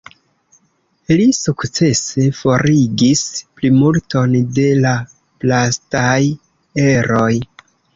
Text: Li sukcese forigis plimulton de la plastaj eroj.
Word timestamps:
Li 1.19 1.27
sukcese 1.39 2.25
forigis 2.39 3.23
plimulton 3.45 4.37
de 4.59 4.67
la 4.83 4.99
plastaj 5.21 6.21
eroj. 6.93 7.35